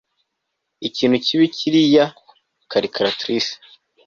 ikintu 0.87 1.15
kibi 1.25 1.45
kuriyi 1.55 2.03
calculatrice 2.71 3.53